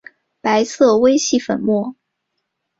[0.41, 1.95] 白色微细粉末。